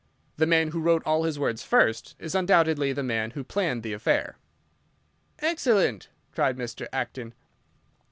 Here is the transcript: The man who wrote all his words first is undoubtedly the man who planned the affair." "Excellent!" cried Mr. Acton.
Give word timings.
The 0.37 0.47
man 0.47 0.69
who 0.69 0.81
wrote 0.81 1.03
all 1.05 1.25
his 1.25 1.37
words 1.37 1.61
first 1.61 2.15
is 2.17 2.33
undoubtedly 2.33 2.91
the 2.91 3.03
man 3.03 3.29
who 3.29 3.43
planned 3.43 3.83
the 3.83 3.93
affair." 3.93 4.35
"Excellent!" 5.43 6.09
cried 6.33 6.57
Mr. 6.57 6.87
Acton. 6.91 7.35